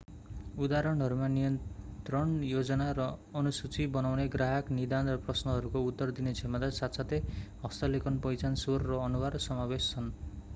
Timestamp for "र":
2.99-3.05, 5.11-5.21, 8.89-8.99